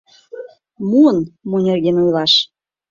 [0.89, 1.17] Муын,
[1.49, 2.33] мо нерген ойлаш.